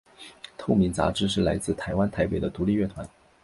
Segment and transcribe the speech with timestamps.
[0.57, 3.07] 透明杂志是来自台湾台北的独立乐团。